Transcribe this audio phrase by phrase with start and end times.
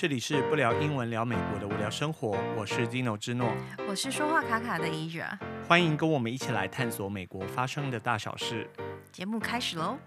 [0.00, 3.52] 这里是不聊英文聊美国的无聊生活，我是 Zino 之诺，
[3.88, 5.36] 我是说话卡卡的 Asia，
[5.66, 8.70] 欢迎跟我们一起来探索美国发生的大小事。
[9.10, 9.98] 节目开始喽！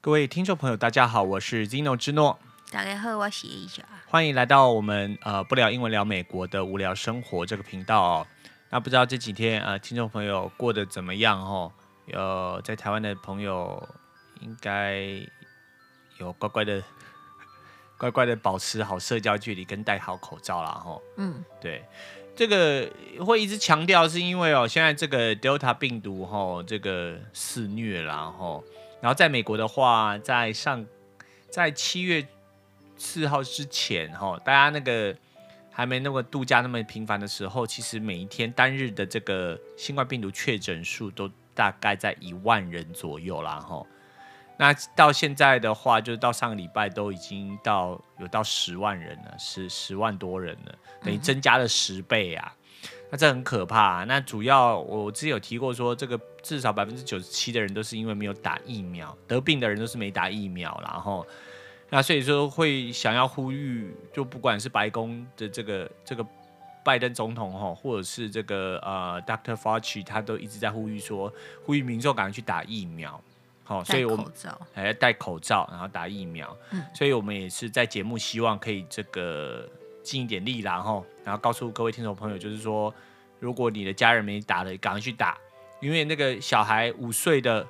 [0.00, 2.38] 各位听众朋友，大家好，我是 Zino 之诺，
[2.72, 8.26] 大家好，我是 Asia，欢迎来到我们呃不聊英文聊美国的无聊生活这个频道哦。
[8.70, 11.70] 那不知道这几天呃听众朋友过得怎么样哦？
[12.06, 13.86] 有在台湾的朋友
[14.40, 15.02] 应该
[16.16, 16.82] 有乖乖的。
[17.98, 21.02] 乖乖的保持好社交距离跟戴好口罩啦吼。
[21.16, 21.84] 嗯，对，
[22.36, 22.88] 这个
[23.26, 28.62] 会一直强调是因为哦，现在这个 Delta 病毒吼，这个肆虐啦吼。
[29.00, 30.86] 然后在美国的话，在上
[31.50, 32.24] 在七月
[32.96, 35.14] 四号之前吼，大家那个
[35.72, 43.84] 还没那么度假那么频繁的时候，其实每一天单日的这个新冠病毒确诊数都大概在一万人左右啦吼。
[44.58, 52.52] 那到现在的话，就是到上个礼拜都已经到有到十万人了，是十万多人了，等于增加了十倍啊。
[53.10, 54.04] 那这很可怕啊。
[54.04, 61.24] 那主要我之前有提过说，这个至少百分之九十七的人都是因为没有打疫苗，得病的人都是没打疫苗，然后
[61.88, 66.26] 那所以说会想要呼吁，就不管是白宫的这个这个
[66.84, 69.54] 拜登总统哈，或者是这个呃 Dr.
[69.54, 71.32] Fauci，他都一直在呼吁说，
[71.64, 73.20] 呼吁民众赶快去打疫苗。
[73.68, 74.24] 好，所以我们
[74.72, 76.56] 还要戴口罩，然后打疫苗。
[76.70, 79.68] 嗯，所以我们也是在节目希望可以这个
[80.02, 82.92] 尽一点力，然后然后告诉各位听众朋友，就是说，
[83.38, 85.36] 如果你的家人没打的，赶快去打，
[85.82, 87.66] 因为那个小孩五岁的、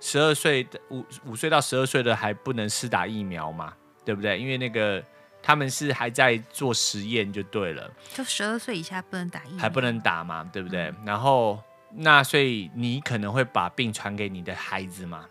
[0.00, 4.38] 十二岁的五五岁到十二岁的还不能施打疫苗嘛，对不对？
[4.38, 5.04] 因为那个
[5.42, 7.90] 他们是还在做实验，就对了。
[8.14, 10.84] 就十二岁以下不能打疫苗，还不能打嘛，对不对？
[10.84, 15.26] 嗯，然后那所以你可能会把病传给你的孩子嘛。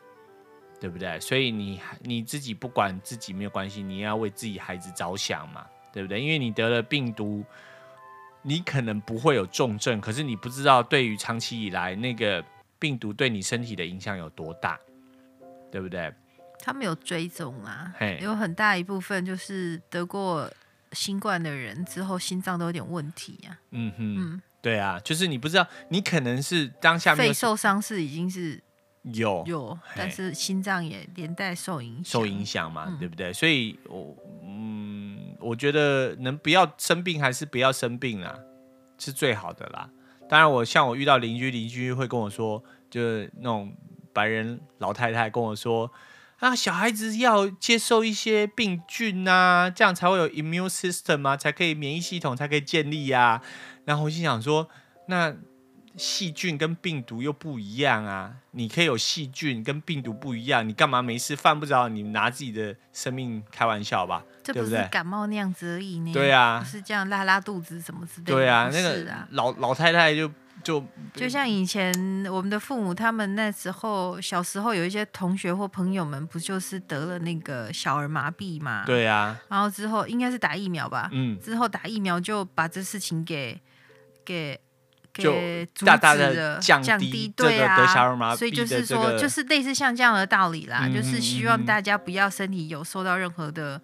[0.83, 1.17] 对不对？
[1.21, 6.19] 所以你你自己不管自己没有关系，你要为自己孩子着想嘛，对不对？
[6.19, 7.41] 因为你得了病毒，
[8.41, 12.43] 你可能不会有重症，可是你不知道对于长期以来那个
[12.79, 14.77] 病毒对你身体的影响有多大，
[15.71, 16.13] 对不对？
[16.59, 20.51] 他们有追踪啊，有很大一部分就是得过
[20.91, 23.55] 新冠的人之后心脏都有点问题啊。
[23.71, 28.61] 嗯哼，嗯，对啊，就是你不知道，你可能是当下肺受伤是已经是。
[29.11, 33.33] 有有，但是心脏也连带受影响，受影响嘛，嗯、对不对？
[33.33, 38.39] 所以，我嗯，我觉得能不要生病还是不要生病啦，
[38.97, 39.89] 是最好的啦。
[40.29, 43.75] 当然，我像我遇到邻居，邻居会跟我说，就是那种
[44.13, 45.91] 白人老太太跟我说
[46.39, 53.41] 啊，小孩子要接受一些病菌啊，这样才会有 immune system 啊，才可以免疫系统才可以建立呀、啊。
[53.83, 54.69] 然后我心想说，
[55.07, 55.35] 那。
[55.95, 58.33] 细菌跟病毒又不一样啊！
[58.51, 64.23] 你可以有细菌跟病毒不一样，你干嘛没事犯不着你拿自己的生命开玩笑吧？
[64.43, 66.11] 这不是感冒那样子而已呢？
[66.11, 68.33] 对啊，是这样拉拉肚子什么之类的。
[68.33, 70.29] 对啊，那个老老太太就
[70.63, 70.83] 就
[71.13, 71.93] 就像以前
[72.29, 78.83] 我们的父母他们那时候小时候有一些同学或朋友们不就是得了那个小儿麻痹嘛？
[78.85, 81.09] 对啊，然后之后应该是打疫苗吧？
[81.11, 83.61] 嗯，之后打疫苗就把这事情给
[84.25, 84.59] 给。
[85.13, 85.35] 就
[85.85, 93.79] 大大的降低这个得小儿麻痹的这个，所以就是说，就是类似像这样的道理啦，就是希望大家不要身体有受到任何的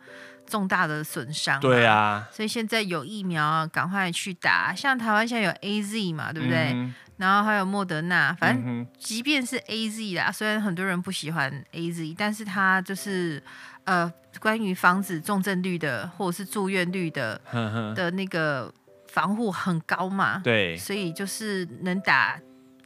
[0.47, 1.59] 重大的损伤。
[1.59, 4.73] 对啊，所以现在有疫苗，赶快去打。
[4.73, 6.75] 像台湾现在有 AZ 嘛，对不对？
[7.17, 13.43] 然后还有莫德纳，反正即便是 AZ 啦，虽然很多人不喜欢 AZ，但是它就是
[13.83, 17.39] 呃，关于防止重症率的或者是住院率的
[17.95, 18.73] 的那个。
[19.11, 22.39] 防护很高嘛，对，所以就是能打，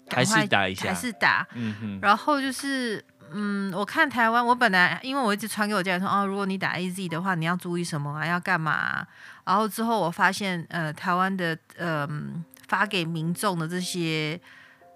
[0.10, 1.46] 还是打一下，还是打。
[1.54, 2.00] 嗯哼。
[2.02, 8.26] 然后就是，嗯，我看台湾，我本来因为我一直传给我家人说，哦，如果你打 AZ 的话，你要注意什么啊？
[8.26, 9.08] 要干嘛啊？
[9.46, 14.40] 然后之后我发现，呃，台湾的，嗯，呃，发给民众的这些，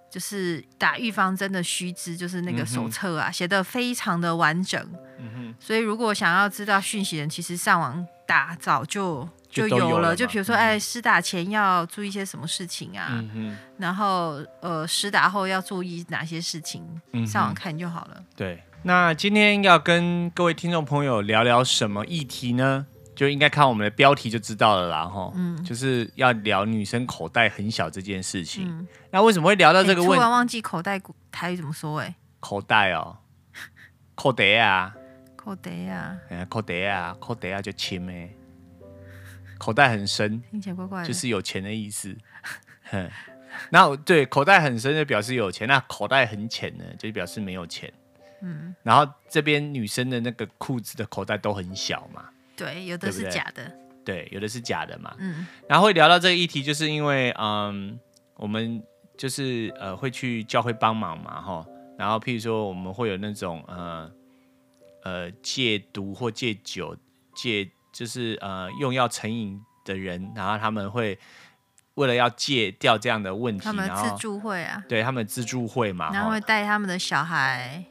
[0.09, 4.81] 就是打预防针的须知，就是那个手册啊，写的非常的完整。
[5.19, 5.56] 嗯哼。
[5.59, 9.27] 所以如果想要知道讯息的人，其实上网打早就。
[9.50, 13.07] 就有了，就比如说，哎，施打前要注意些什么事情啊？
[13.33, 16.83] 嗯、然后，呃，施打后要注意哪些事情？
[17.13, 18.24] 嗯、上网看就好了。
[18.35, 22.85] 对，那今天要跟各位听众朋友聊聊什么议题呢？
[23.15, 25.31] 就应该看我们的标题就知道了啦，哈。
[25.33, 28.68] 嗯，就是要聊女生口袋很小这件事情。
[28.69, 30.15] 嗯、那为什么会聊到这个问题？
[30.18, 31.01] 突然忘记口袋
[31.31, 32.00] 台语怎么说？
[32.00, 33.18] 哎，口袋哦，
[34.13, 34.94] 口袋啊，
[35.47, 38.35] 口袋啊，哎，口袋啊，口袋啊，就钱诶。
[39.57, 42.13] 口袋很深，听起来怪怪的，就是有钱的意思。
[43.71, 47.91] 那对，口袋很深就表示有钱，那口袋很浅呢，就表示没有钱。
[48.41, 52.25] 嗯，然后这边女生的那个裤子的口袋都很小嘛，
[52.57, 53.71] 对，有的是假的，
[54.03, 55.15] 对，对，有的是假的嘛。
[55.17, 57.97] 嗯，然后会聊到这个议题，就是因为嗯，
[58.35, 58.83] 我们
[59.17, 61.65] 就是呃会去教会帮忙嘛，哈。
[61.97, 64.11] 然后譬如说我们会有那种呃
[65.03, 66.95] 呃戒毒或戒酒
[67.35, 71.17] 戒，就是呃用药成瘾的人，然后他们会。
[71.97, 77.83] 为了要戒掉这样的问题，他们自助会啊，对他们自助会嘛，然后会带他们的小孩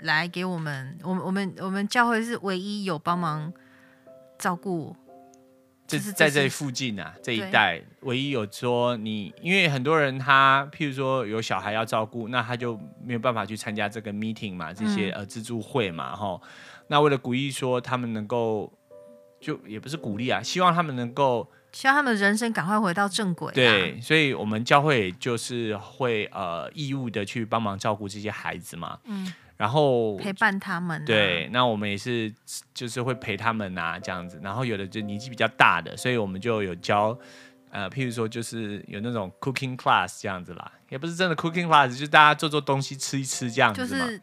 [0.00, 3.50] 来给我们，我们我们我们教会是唯一有帮忙
[4.38, 4.94] 照顾，
[5.86, 16.40] 这是在这附近啊这一带唯一有说你，因为很多人他譬如说有小孩要照顾，那他就没有办法去参加这个 meeting 嘛，这些呃自助会嘛，哈，
[16.88, 18.72] 那为了鼓励说他们能够，
[19.40, 21.50] 就也不是鼓励啊，希望他们能够。
[21.72, 23.52] 希望他们人生赶快回到正轨。
[23.52, 28.98] 对，所以我们教会就是会呃义务的去帮忙照顾这些孩子嘛。
[29.04, 29.30] 嗯。
[29.56, 31.04] 然后陪伴他们。
[31.04, 32.32] 对，那我们也是
[32.74, 34.40] 就是会陪他们啊这样子。
[34.42, 37.18] 然后有的就年纪比较大的，所以我们就有教
[37.70, 43.88] 呃，譬如说就是有那种 cooking class 这样子啦，也不是真的 cooking class，就是大家做做东西吃一吃这样子嘛。
[43.88, 44.20] 就是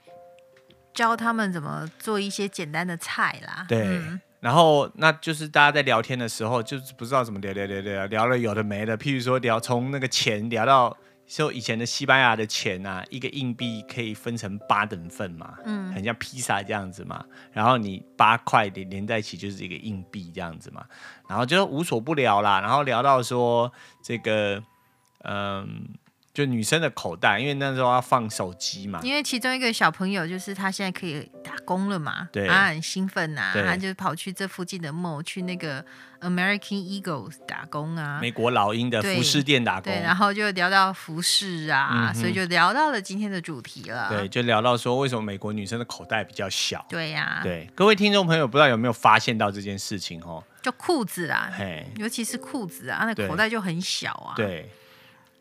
[0.94, 3.65] 教他们怎么做一些简单的菜啦。
[3.68, 3.86] 对。
[3.86, 8.97] 嗯然后，那就是大家在聊天的时候，就是不知道怎么聊聊聊聊聊了有的没的。
[8.97, 10.97] 譬如说聊从那个钱聊到，
[11.28, 17.25] 说以前的西班牙的钱啊，一个硬币可以分成八等份嘛，嗯，很像披萨这样子嘛。
[17.52, 20.86] 然后你八块连连在一起就是一个硬币这样子嘛。
[21.28, 22.60] 然后就无所不聊啦。
[22.62, 23.72] 然后聊到说
[24.04, 24.64] 这个，
[25.24, 25.88] 嗯。
[26.33, 29.00] 就女生的口袋，因为那时候要放手机嘛。
[29.03, 35.85] 因为其中一个小朋友就是他现在可以打工了嘛，对，他很兴奋呐、啊，他就跑去这附近的 mall 去那个
[36.21, 40.01] American Eagle 打工啊，美国老鹰的服饰店打工对。
[40.01, 44.09] 然后就聊到服饰啊、嗯，所以就聊到了今天的主题了。
[44.09, 46.83] 对，就聊到说为什么美国女生的口袋比较小。
[46.89, 47.44] 对呀、啊。
[47.44, 50.44] 对，各位听众朋友，不知道有没有发现到这件事情哦？
[50.63, 54.33] 就裤子啦，嘿，尤其是裤子啊，那口袋就很小啊。
[54.36, 54.68] 对。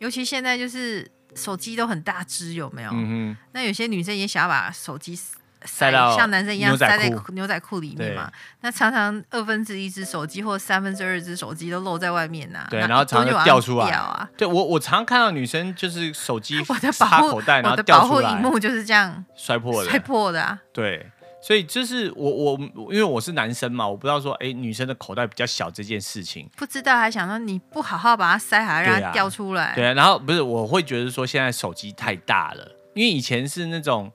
[0.02, 2.90] 尤其现在就是手机都很大只，有没有？
[2.93, 5.16] 嗯、那有些女生也想要把手机
[5.64, 8.28] 塞到像男生一样塞在牛仔裤里面嘛？
[8.62, 12.66] 那常常二分之一只手机或三分之二只手机都露在外面呐、啊。
[12.69, 14.28] 对，然后常常就掉出来啊。
[14.37, 16.60] 对我，我常看到女生就是手机
[16.93, 18.16] 插口袋，然后掉出来。
[18.16, 20.58] 我的保护荧幕就是这样摔破的，摔破的啊。
[20.72, 21.12] 对。
[21.42, 22.58] 所以就是我我
[22.92, 29.74] 因为我是男生嘛，我不知道说哎、欸、女生的口袋比较小这件事情，不知道还想说你不好好把它塞好，让它掉出来。
[29.74, 34.12] 对啊，然后不是我会觉得说现在手机太大了，因为以前是那种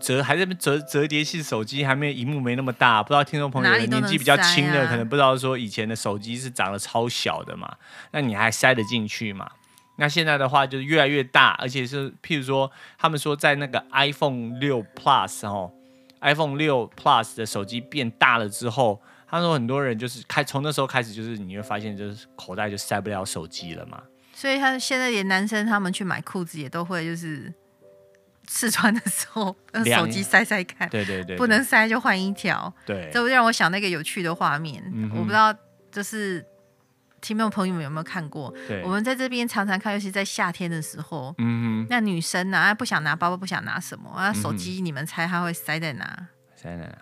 [0.00, 7.74] 折还是折折叠式手机，还没有荧幕没那么大，不知道听众朋友年纪比较轻的、啊、可能不知道说以前的手机是长得超小的嘛，
[8.12, 9.50] 那你还塞得进去嘛？
[9.96, 15.72] 那现在的话就是越来越大，而且是譬如说他们说在那个 iPhone 六 Plus 哦。
[16.20, 24.02] iPhone 六 Plus 的手机变大了之后，他说很多人就是开从那时候开始，就是你会发现就是口袋就塞不了手机了嘛。
[24.32, 27.52] 所以他现在连男生他们去买裤子也都会就是
[28.48, 32.72] 试穿的时候用手机塞塞看，对对，对对对，不能塞就换一条。
[32.84, 35.54] 对，这会让我想那个有趣的画面，嗯，我不知道
[35.90, 36.44] 就是。
[37.26, 38.54] 听众朋友们有没有看过？
[38.68, 46.28] 对，我们在这边常常看，尤其在夏天的时候，嗯哼，那女生呢、啊，不想拿包包，不想拿什么，啊手机你们猜她会塞在哪？
[46.54, 46.92] 塞在哪？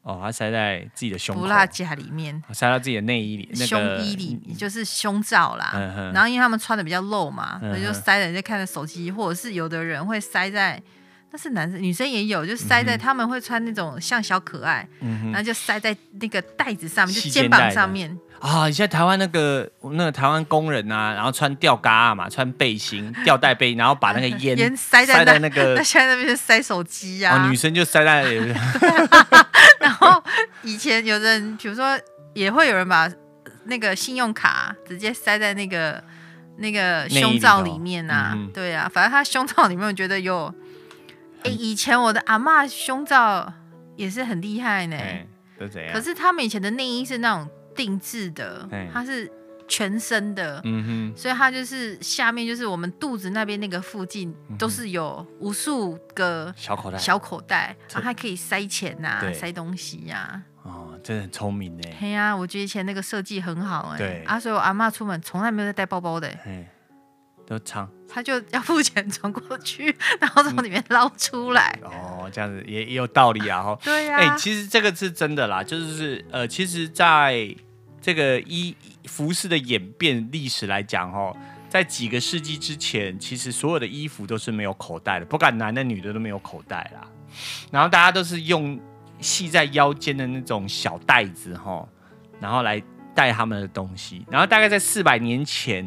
[0.00, 5.72] 哦，她塞在自己的胸口，不拉夹里面，塞到自己的内衣里、那个，胸衣里就是胸罩啦。
[5.74, 10.82] 嗯、然后因为他们穿的比较露嘛，所、嗯、以就塞在在看着手机，或者是有的人会塞在。
[11.32, 18.66] 那是男生，女生也有，就塞在、嗯、他们会穿那种像小可爱，嗯、然后就塞在那个袋子上面，就肩膀上面啊。
[18.66, 27.48] 你现在台湾那个那个台湾工人啊，然后穿吊嘎嘛，穿背心 吊带背，然后把那个烟烟塞在那，个，那现在那边是塞手机啊、哦。
[27.48, 28.24] 女生就塞在，
[29.80, 30.22] 然后
[30.62, 31.98] 以前有人，比如说
[32.34, 33.10] 也会有人把
[33.64, 36.04] 那个信用卡直接塞在那个
[36.58, 38.32] 那个胸罩里面啊。
[38.36, 40.54] 嗯、对啊，反正他胸罩里面我觉得有。
[41.44, 43.52] 哎、欸，以前我的阿嬷胸罩
[43.96, 44.96] 也是很厉害呢。
[45.58, 45.92] 都怎样？
[45.92, 49.30] 可是他们以前的内衣是那种定制的，它是
[49.66, 60.42] 全身的，嗯哼，所以它就是下面就是我们肚子那边那个附近都是有无数个小口袋，小口袋，然后还可以塞钱呐、啊，塞东西呀、啊。
[60.64, 61.82] 哦，真的很聪明呢。
[61.98, 63.98] 对呀、啊，我觉得以前那个设计很好哎。
[63.98, 66.28] 对啊，所以我阿妈出门从来没有在带包包的。
[67.46, 71.90] 都藏，他就要付钱转过去，然后从里面捞出来、嗯。
[71.90, 73.62] 哦，这样子也也有道理啊！
[73.62, 74.20] 哈， 对呀、啊。
[74.20, 77.54] 哎、欸，其实这个是真的啦，就是呃，其实在
[78.00, 81.36] 这个衣服饰的演变历史来讲，哦，
[81.68, 87.06] 在几个世纪之前，其实所有的衣服都是没有口袋的，不管男的女的都没有口袋啦。
[87.70, 88.78] 然后大家都是用
[89.20, 91.88] 系在腰间的那种小袋子哈，
[92.40, 92.82] 然后来
[93.14, 94.24] 带他们的东西。
[94.30, 95.82] 然后大概在四百年前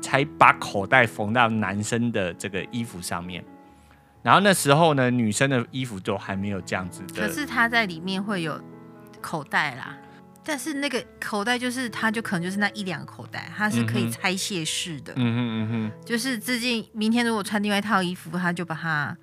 [0.00, 3.44] 才把口袋缝到男生的这个衣服上面。
[4.22, 7.26] 然后那时候呢，女生的衣服都还没有这样子的。
[7.26, 8.60] 可是它在里面会有
[9.20, 9.96] 口袋啦，
[10.44, 15.14] 但是那个口袋就是它就可能就是那一两个口袋，它是可以拆卸式的。
[15.16, 19.16] 嗯哼嗯哼，就是最近明天如果穿另外一套衣服，他就把它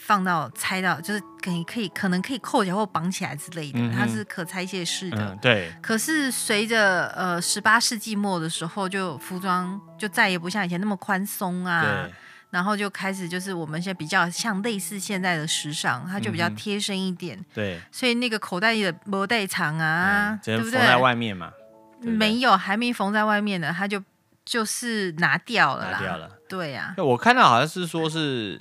[0.00, 5.18] 放到拆到，就是可以可以可能可以扣起来或绑起来之类的，嗯、它是可拆卸式的。
[5.18, 5.72] 嗯、对。
[5.80, 11.82] 可是随着呃十八世纪末的时候，就服装就再也不像以前那么宽松啊。
[11.82, 12.12] 对。
[12.50, 17.38] 然后就开始就是我们现在比较像类似现在的时尚，它就比较贴身一点。
[17.38, 20.72] 嗯、对，所以那个口袋的薄带长啊，对不对？
[20.72, 21.52] 缝在外面嘛？
[22.00, 24.02] 没有，还没缝在外面呢，它就
[24.44, 25.98] 就是拿掉了啦。
[25.98, 26.28] 拿掉了。
[26.48, 27.04] 对呀、啊。
[27.04, 28.60] 我看到好像是说是，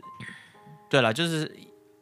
[0.90, 1.56] 对了，就是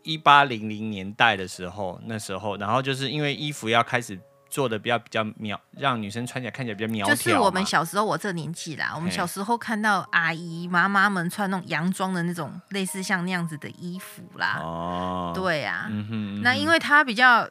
[0.03, 4.19] 一八零零年代的时候，那时候，然后就是因为衣服要开始。
[4.49, 7.13] 做的比较比较苗，让女生穿起来看起来比较苗条。
[7.13, 14.57] 就是我们小时候，我这年纪啦，我们小时候看到阿姨妈妈们穿那种洋装的那种类似像那样子的衣服啦。
[14.61, 17.45] 哦，对啊，嗯哼嗯哼，那因为它比较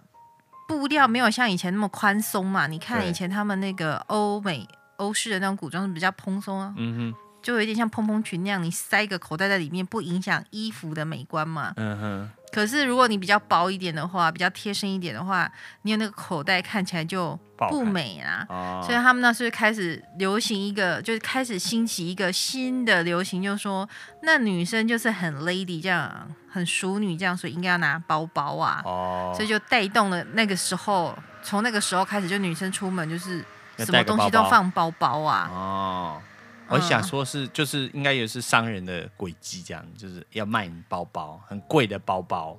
[0.66, 2.66] 布料没有像以前那么宽松嘛。
[2.66, 4.66] 你看以前他们那个欧美
[4.96, 7.14] 欧式的那种古装是比较蓬松啊，嗯哼，
[7.46, 11.72] 就有点像蓬蓬裙那样，你塞一个口袋在里面，不影响衣服的美观嘛。
[11.76, 12.30] 嗯哼。
[12.52, 15.48] 可是如果你比较薄一点的话，比较贴身一点的话，
[15.82, 18.44] 你有那个口袋看起来就不美啊。
[18.48, 23.88] 哦、所以他们那时候开始流行一个，就是开始兴起一个新的流行，就是说
[24.22, 28.82] 那女生就是很 lady 这样，很淑女这样，所以应该要拿包包啊。
[28.84, 33.44] 哦、所以就带动了那个时候，从那个时候开始，就女生出门就是
[33.78, 35.48] 什么东西都放包包啊。
[35.52, 36.22] 哦。
[36.68, 42.56] 我想说是，就是应该也是商人的诡计，这样就是要卖你包包，很贵的包包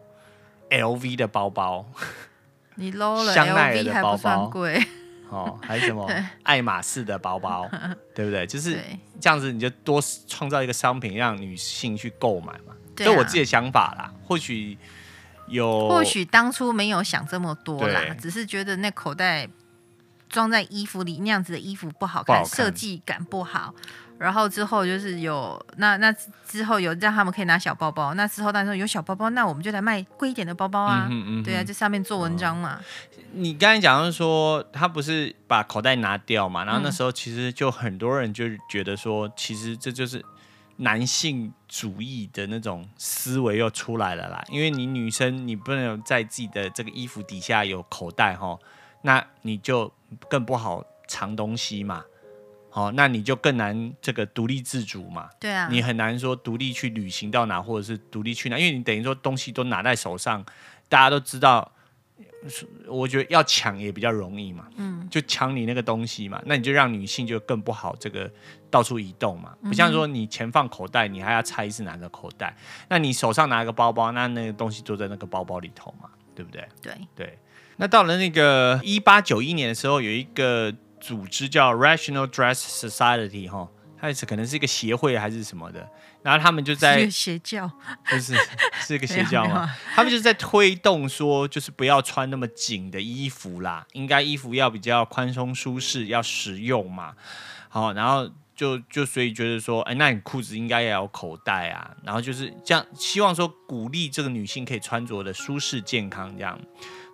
[0.69, 1.85] ，LV 的包包，
[2.75, 4.81] 你 low 了，香奈儿的包包贵，
[5.29, 6.09] 哦，还有什么
[6.43, 7.69] 爱马仕的包包，
[8.15, 8.47] 对不对？
[8.47, 8.79] 就是
[9.19, 12.73] 这样子，你就多创造一个商品，让女性去购买嘛。
[12.95, 14.77] 这是我自己的想法啦，或许
[15.47, 19.47] 有，或许当初没有想这么多啦，只是觉得那口袋。
[20.29, 23.74] 装在衣服里那样子的衣服不好看，设计感不好。
[24.19, 26.12] 然后之后就是有那那
[26.43, 28.15] 之后有让他们可以拿小包包。
[28.15, 31.07] 那之后他说有小包包，那我们就来卖贵一点的包包啊。
[31.07, 32.79] 嗯嗯对啊，这上面做文章嘛。
[32.81, 32.81] 哦、
[33.34, 36.65] 你刚才讲的是说他不是把口袋拿掉嘛？
[36.65, 40.25] 然后那时候其实就很多人就觉得说，其实这就是
[40.77, 44.43] 男性主义的那种思维又出来了啦。
[44.50, 48.57] 因为你女生你不能在自己的这个衣服底下有口袋哈，
[49.07, 49.91] 那你就。
[50.29, 52.01] 更不好藏东西嘛，
[52.69, 55.29] 好、哦，那你就更难这个独立自主嘛。
[55.37, 60.41] 对啊，你很难说独立去旅行到哪，或者是独立去哪，因为你等于说东西都拿在手上，
[60.87, 61.69] 大家都知道，
[62.87, 64.65] 我觉得要抢也比较容易嘛。
[64.77, 68.31] 嗯，就抢你那个东西嘛，那你就让女性就更不好这个
[68.71, 69.53] 到处移动嘛。
[69.63, 72.55] 不像说你钱放口袋，你还要猜是哪个口袋，
[72.87, 76.65] 那你手上拿个包包，那那个东西就在那个包包里头嘛，对不对？
[76.81, 77.37] 对对。
[77.77, 83.69] 那到了那个一八九一年的时候，有一个组织叫 Rational Dress Society 哈，
[84.00, 85.88] 它是可能是一个协会还是什么的，
[86.24, 87.72] 然后他们就在邪教，
[88.10, 88.36] 不是
[88.79, 89.69] 是一个邪教吗？
[89.93, 97.13] 他们就是在推动说，就是不要穿那么紧的衣服啦，应该衣服要比较宽松舒适，要实用嘛。
[97.69, 106.60] 好，然后就就所以觉得说，哎，那你裤子应该要有口袋啊，然后就是这样，希望说鼓励这个女性可以穿着的舒适健康这样。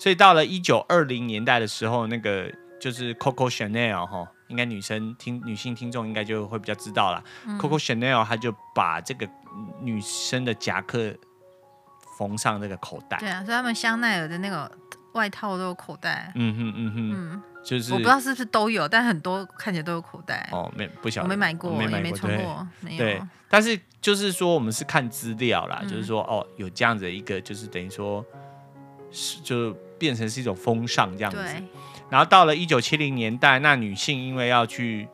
[0.04, 7.24] 所以到了一九二零年代的时候，那个就是 Coco Chanel 哈，应该女生听女性听众应该就会比较知道了。
[7.46, 9.26] 嗯、Coco Chanel 她就把这个
[9.80, 11.16] 女生的夹克
[12.18, 13.18] 缝上那个口袋。
[13.22, 14.70] 对啊，所以他们香奈儿的那个
[15.14, 16.34] 外套都有口袋。
[16.36, 20.50] 嗯哼嗯哼，嗯，就是我不知道是不是都有，但很多看起来都有口袋。
[20.52, 23.06] 哦，没不晓得，我没买过，没买过，也没穿过，对，没有。
[23.06, 28.22] 对，但是就是说我们是看资料啦，嗯、就是说哦，有这样子的一个，就是等于说
[29.10, 29.74] 是就。
[30.04, 31.40] 变成是一种风尚这样子，
[32.10, 35.08] 然后到了一九七零年代，那女性因为要去，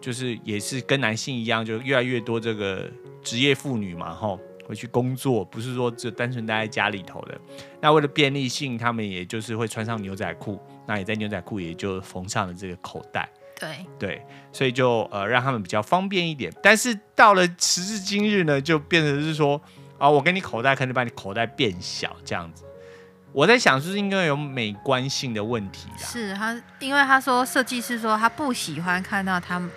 [0.00, 2.88] 就是也是跟男性一样，就越来越多这个
[3.24, 7.36] 职业妇女嘛，吼，回去工作，不是说只单纯待在家里头的。
[7.80, 13.28] 那为了便利性，他们也就是会穿上牛仔裤，那也在牛仔裤也就缝上了这个口袋。
[13.58, 16.52] 对对，所以就呃让他们比较方便一点。
[16.62, 19.60] 但是到了时至今日呢，就变成是说
[19.98, 22.62] 啊，我给你口袋，可能把你口袋变小这样子。
[23.34, 26.06] 我在想，是不是应该有美观性的问题啦？
[26.06, 29.68] 是他，因为他说设计师说他不喜欢看到他们，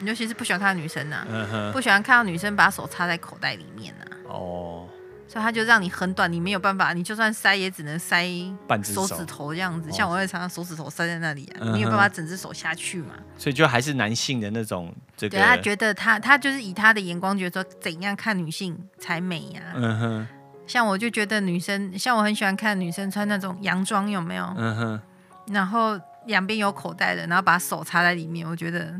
[0.00, 4.32] 尤其是不喜欢看到女生呐、啊，嗯、不喜欢看到女生把手插在口袋里面呐、啊。
[4.32, 4.88] 哦，
[5.28, 8.26] 所以他就让你很短，你没有办法，你就算塞也只能塞
[8.66, 9.92] 半只手手指头这样子。
[9.92, 13.12] 像我会常常手指头塞在那里啊，嗯、没有办法整只手下去嘛。
[13.36, 15.36] 所以就还是男性的那种这个。
[15.36, 19.76] 对，他觉得他他就是以他的眼光觉得说怎样看女性才美呀、啊。
[19.76, 20.28] 嗯哼。
[20.68, 24.44] 像我就觉得女生，像我很喜欢看女生穿那种洋装，有没有？
[24.56, 25.00] 嗯哼。
[25.46, 28.94] 然后两边有口袋的，然后把手插在里面，我觉得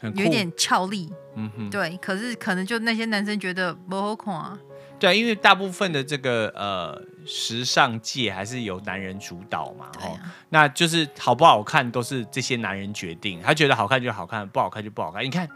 [0.00, 1.12] 有一点俏丽。
[1.34, 1.68] 嗯哼。
[1.68, 4.56] 对，可是可能就那些男生觉得不好看啊。
[5.00, 15.24] 对，因为大部分的这个呃时尚界还是由男人主导嘛，哦，啊、那就是好不好看都是这些男人决定，他觉得好看就好看，不好看就不好看。
[15.24, 15.48] 你看，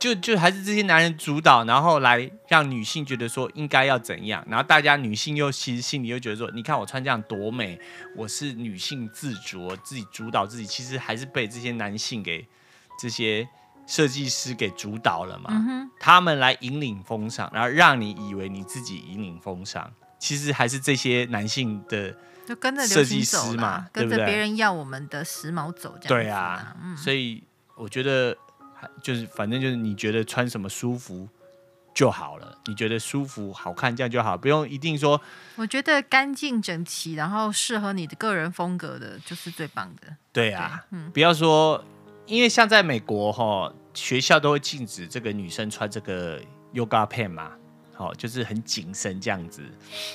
[0.00, 7.78] 就就还是这些男人主导，然后来让女性觉得说应该要怎样，然后大家女性又其实心里又觉得说，你看我穿这样多美，
[8.16, 12.48] 我是女性自主，自己主导自己，其实还是被这些男性给
[12.98, 13.46] 这些。
[13.86, 15.50] 设计师给主导了嘛？
[15.50, 22.14] 嗯、他们来引领风尚，然后让你以为你自己引领风尚，其实还是这些男性的
[22.46, 26.22] 就跟着设计师嘛，跟着别人要我们的时髦走这样。
[26.22, 27.42] 对啊，嗯、所以
[27.74, 28.36] 我觉得
[29.02, 31.28] 就是反正就是你觉得穿什么舒服
[31.94, 35.20] 就好了，你觉得舒服好看这样就好，不用一定说。
[35.56, 40.16] 我觉得干净整齐，然后适合你的个人风格的，就是最棒的。
[40.32, 41.84] 对啊，对嗯、不要说。
[42.26, 46.40] 因为像在美国哈，学校都会禁止这个女生穿这个
[46.72, 47.50] yoga pant 嘛，
[48.00, 49.62] 好，就是很谨慎这样子。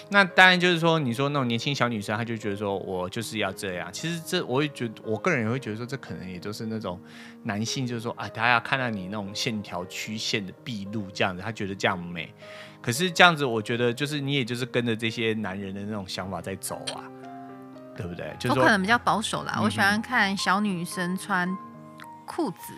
[0.10, 3.88] 那当然就是说，你说那种年轻小女生，她就觉得说我就是要这样。
[3.94, 7.00] 其实这我也觉得，我个人也会觉得说，这可能也就是那种
[7.44, 12.34] 男性，就是说啊，他要看到你那种线条曲线的毕露这样子，他觉得这样美。
[12.82, 17.06] 可是这样子，我觉得就是你也就是跟着这些男人的那种想法在走啊，
[17.96, 18.36] 对不对？
[18.40, 21.56] 就是、我可能比较保守啦，嗯、我喜欢看小女生穿。
[22.28, 22.74] 裤子，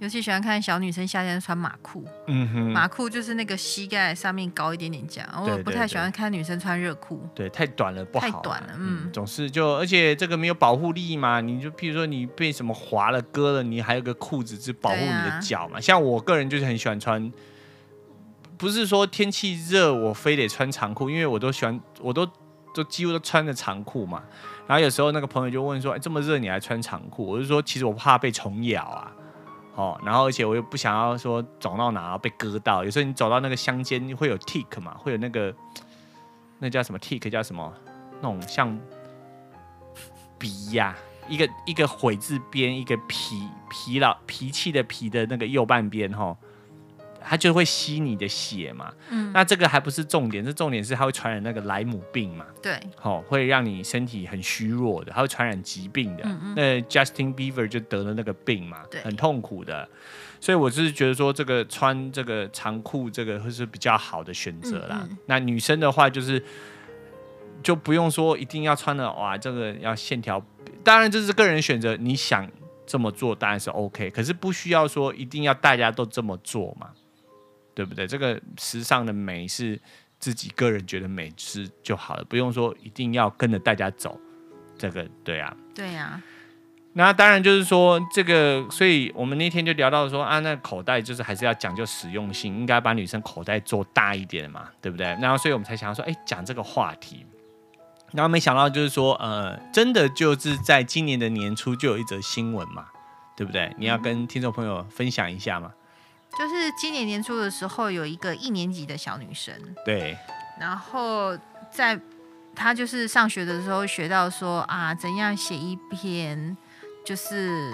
[0.00, 2.02] 尤其喜欢看小女生夏天穿马裤。
[2.26, 5.28] 嗯哼，马裤就是那个膝盖上面高一点点这样。
[5.36, 8.26] 我不太喜欢看女生穿热裤，对，太短了不好。
[8.26, 11.42] 太短了，嗯，嗯，总是就而且这个没有保护力嘛。
[11.42, 15.76] 你就譬如说你被什么划了割了，你还有个裤子是保护你的脚嘛。
[15.76, 17.30] 啊、像我个人就是很喜欢穿，
[18.56, 22.26] 不是说天气热我非得穿长裤，因为我都喜欢，我都
[22.74, 24.22] 都几乎都穿着长裤嘛。
[24.66, 29.12] 然后有时候那个朋友就问说：“哎，这么热你还穿长裤？”我就说：“其实我怕被虫咬啊，
[29.74, 32.84] 哦，然后而且我又不想要说走到哪被割到。
[32.84, 35.54] 有时候你走到那个乡间会有 tick 嘛，会有那个
[36.58, 37.72] 那叫什么 tick 叫什么？
[38.20, 38.78] 那种像
[40.38, 40.94] 鼻呀、
[41.28, 46.36] 一个一个悔字边，一个皮疲劳脾气的脾的那个右半边哈。”
[47.22, 56.24] 它就会吸你的血嘛，嗯，那这个还不是重点，这重点是它会传染那个莱姆病嘛，对，好、哦，会让你身体很虚弱的，它会传染疾病的。
[56.24, 59.88] 嗯嗯，那 Justin Bieber 就得了那个病嘛，对，很痛苦的。
[60.40, 65.06] 所以我就是觉得说，这个穿这个长裤，这个会是比较好的选择啦。
[65.26, 66.42] 那女生的话，就是
[67.62, 70.42] 就不用说一定要穿的哇，这个要线条，
[70.82, 72.50] 当然这是个人选择，你想
[72.86, 76.88] 这么做当然是 OK，可是不需要说一定要大家都这么做嘛。
[77.74, 78.06] 对不对？
[78.06, 79.80] 这个时尚的美是
[80.18, 84.18] 自己个人觉得美是就好了，不用说一定要跟着大家走。
[84.78, 86.22] 这个对啊，对呀。
[86.92, 95.06] 那当然就是说这个，所以我们那天就聊到说啊，那口袋就是还是要讲究实用性，应该把女生口袋做大一点嘛，对不对？
[95.20, 97.24] 然后所以我们才想要说，哎，讲这个话题。
[98.12, 102.86] 然后没想到就是说，呃，真的就是在今年的年初就有一则新闻嘛，
[103.36, 103.72] 对不对？
[103.78, 105.72] 你要跟听众朋友分享一下嘛。
[106.38, 110.16] 就是今年年初的时候，有一个一年级的小女生，对，
[110.58, 111.36] 然后
[111.70, 111.98] 在
[112.54, 116.56] 她就是上学的时候学到说啊，怎样写一篇
[117.04, 117.72] 就是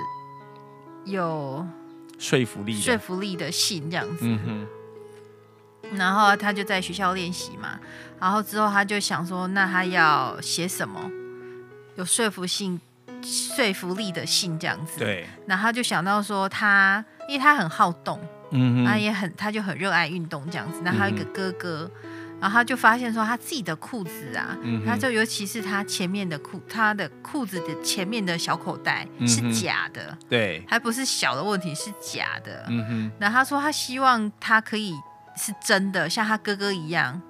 [1.05, 1.67] 有
[2.19, 4.21] 说服力、说服力的信这样子。
[4.23, 4.67] 嗯哼。
[5.97, 7.79] 然后她就在学校练习嘛，
[8.19, 11.09] 然后之后她就想说，那她要写什么
[11.95, 12.81] 有说服性、
[13.23, 14.99] 说服力的信这样子。
[14.99, 15.27] 对。
[15.47, 18.19] 然后她就想到说，她因为她很好动。
[18.51, 20.81] 嗯，他也很，他就很热爱运动这样子。
[20.85, 32.67] 那还有一个哥哥，嗯、然后他就发现说，他自己的裤子啊，嗯、他就尤其是他前面的裤，他的裤子的前面的小口袋是假的，嗯、对，还不是小的问题，是假的。
[32.69, 34.95] 嗯哼，然后他说他希望他可以
[35.37, 37.21] 是真的，像他哥哥一样。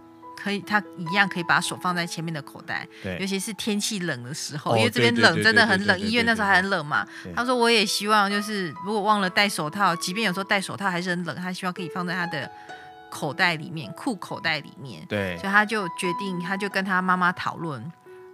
[0.47, 7.05] 可以，他一样可以把手放在前面的口袋，对，尤其是天气冷的时候，哦、因为这边冷，真的很冷，医院那时候还很冷嘛。
[7.35, 12.49] 他说我也希望，就是如果忘了戴手套，即便有时候戴手套还是很冷，他希望可以放在他的
[13.11, 15.05] 口袋里面，裤口袋里面。
[15.09, 17.83] 对，所以他就决定，他就跟他妈妈讨论，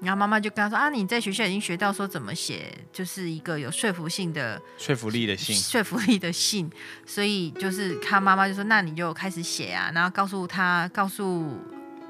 [0.03, 6.70] 然后妈妈就跟他说啊，你在学校已经学到说怎么写，就是一个有说服性的、说服力的信，说服力的信。
[7.07, 11.59] 所以就是他妈妈就说，那你就开始写啊，然后告诉他，告诉。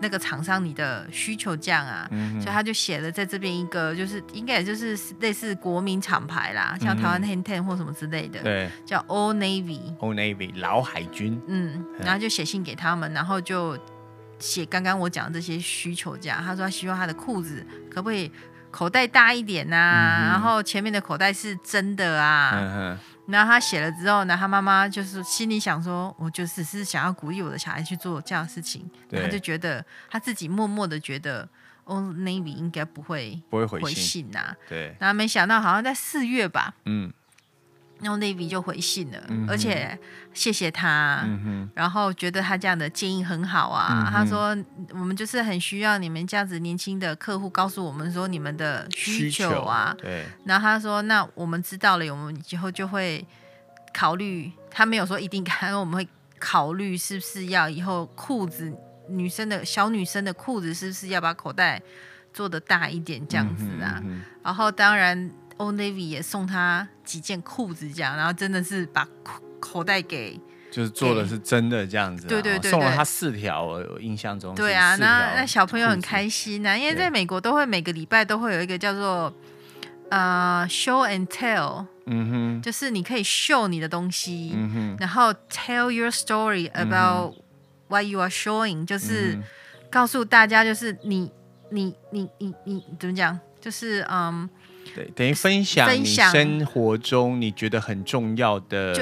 [0.02, 11.40] 那个厂商你的需求价啊，嗯、所以他就写了在这边一个，就是应该也就是类似国民厂牌啦，像台湾 Hang Ten 或什么之类的，对，叫 All Navy，All Navy 老海军。
[11.46, 13.78] 嗯，然后就写信给他们，然后就
[14.38, 16.42] 写刚刚我讲的这些需求价。
[16.44, 18.30] 他说他希望他的裤子可不可以
[18.70, 22.98] 口袋大一点啊，嗯、然后前面的口袋是真的啊。
[23.26, 28.90] 嗯然后他写了之后呢，他妈妈就是心里想说，我就只是想要鼓励我的小孩去做这样的事情。
[29.10, 31.48] 他就觉得他自己默默的觉得
[31.84, 34.56] ，Old Navy 应该不会不会回信回信呐、啊。
[34.68, 34.96] 对。
[34.98, 36.74] 然后没想到好像在四月吧。
[36.84, 37.12] 嗯。
[38.02, 39.96] 然后 Navy 就回信了，嗯、而且
[40.34, 44.12] 谢谢他、嗯，然后觉得他这样的建议很好啊、嗯。
[44.12, 44.56] 他说
[44.90, 49.94] 我们就是很需要你们这样子年轻的客户告诉我们说你们的需求啊。
[49.96, 50.26] 求对。
[50.44, 53.24] 然后他说那我们知道了，我们以后就会
[53.94, 54.50] 考虑。
[54.68, 56.08] 他没有说一定，看我们会
[56.40, 58.72] 考虑是不是要以后裤子
[59.08, 61.80] 女生的小女生的裤子是不是要把口袋
[62.34, 64.02] 做的大一点这样子啊。
[64.42, 65.30] 然后当然。
[65.62, 70.40] Old Navy 也送他几件裤子，这样，然后真的是把口口袋给，
[70.72, 79.32] 就是做的是真的这样子，对对对，送了他四条，我印象中，对啊，那那小朋友很开心啊，因为在美国都会每个礼拜都会有一个叫做
[80.10, 87.34] 呃 Show and Tell，嗯哼，就是你可以秀你的东西，嗯哼，然后 Tell your story about
[87.88, 89.38] what you are showing，就是
[89.90, 91.30] 告诉大家，就是你
[91.70, 94.48] 你你你你怎么讲，就是嗯。
[94.94, 98.92] 对，等于分享你生活中你觉得很重要的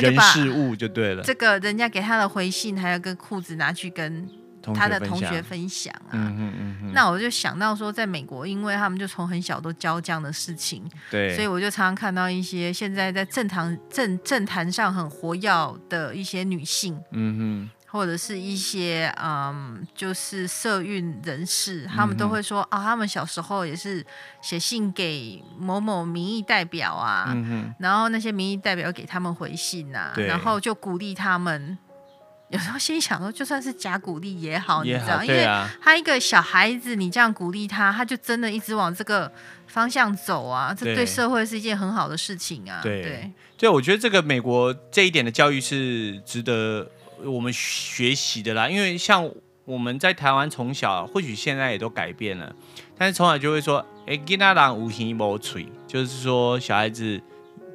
[0.00, 1.22] 人事物就对了。
[1.22, 4.28] 这个人家给他的回信，还有跟裤子拿去跟
[4.74, 6.10] 他的同学分享啊。
[6.12, 6.92] 嗯嗯嗯。
[6.92, 17.75] 那我就想到说，在美国，因为他们就从很小都教这样的事情，对，所以我就常常看到一些现在在政坛政政坛上很活跃的一些女性，嗯哼。
[17.96, 24.04] 或者是一些嗯，就是社运人士，他们都会说啊、哦，他们小时候也是
[24.42, 31.78] 写信给某某民意代表啊，嗯、然后那些民意代表给他们回信啊，然后就鼓励他们。
[32.48, 35.44] 有时候心想说，就算是假鼓励也好，也好，你知道，因为
[35.82, 39.32] 他一个小孩子，你这样鼓励他，他就真的一直往这个
[39.66, 42.80] 方向走啊，这对社会是一件很好的事情啊。
[42.82, 46.86] 对对，对，我觉得这个美国这一点的教育是值得。
[47.24, 49.28] 我们学习的啦，因为像
[49.64, 52.54] 我们在台湾从小，或许现在也都改变了，
[52.96, 57.20] 但是从小就会说，哎，吉那郎无耳无嘴，就是说小孩子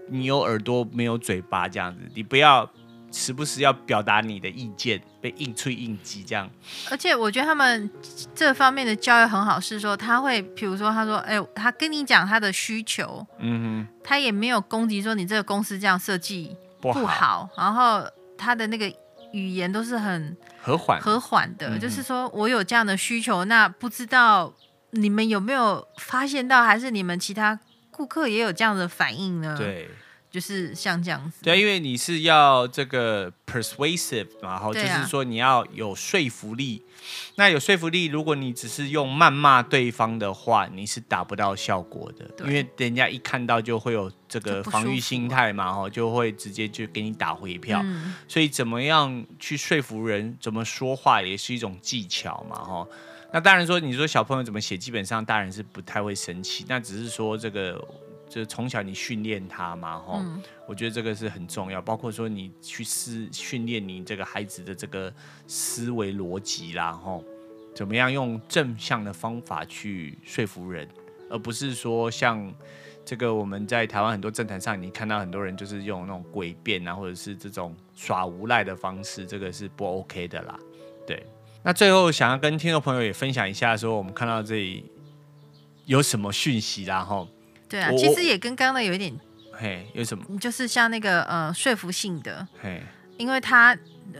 [0.10, 2.70] 你有耳朵没有嘴巴这样子，你不要
[3.12, 6.50] 时不时要表达你的意见，被硬吹硬挤这样。
[6.90, 7.92] 而且我觉得他们
[8.34, 18.02] 这方面的教育很好，是说他会，比如说他说，哎，他跟你讲他的需求，嗯哼，他也没有攻击说你这个公司这样设计不好，不好，然后
[18.38, 18.90] 他的那个。
[19.34, 24.54] 语言都是很和缓和缓的，就是说我有这样的需求，那不知道
[24.92, 29.56] 你们有没有发现到，还是你们其他顾客也有这样的反应呢？
[29.58, 29.90] 对。
[30.32, 36.82] 就是像这样子，对，因为你是要这个 persuasive，然后就是说你要有说服力。
[36.88, 42.46] 啊、那有说服力，如果你只是用谩骂对方的话，你是达不到效果的。
[42.46, 47.82] 因为人家一看到就会有这个防御心态嘛，哈，就会直接就给你打回票。
[47.84, 52.88] 嗯、所以怎么样去说服人，怎么说话也是一种技巧嘛，哈。
[53.34, 57.84] 那当然说，你说小朋友怎么写，基本上大人是不太会生气，那只是说这个。
[58.32, 61.82] 就是从小你训练他嘛，哈、嗯，我觉得这个是很重要。
[61.82, 65.14] 包括说你去思训练你这个孩子的这个
[65.48, 67.20] 思维逻辑啦，哈，
[67.76, 70.88] 怎么样用正向的方法去说服人，
[71.30, 72.50] 而不是说像
[73.04, 80.58] 这个我们在台湾很多政坛上，你看到很多人就是用那种诡辩啊，或者是这种耍无赖的方式，这个是不 OK 的啦。
[81.06, 81.22] 对，
[81.64, 84.90] 那最后想要跟听众朋友也分享一下，说我们看到这里
[85.84, 87.28] 有什么讯息啦，吼。
[87.72, 89.18] 对啊，其实也跟刚刚的有一点，
[89.54, 90.26] 嘿，有什么？
[90.38, 92.84] 就是像那个呃说服性的，嘿，
[93.16, 93.74] 因为他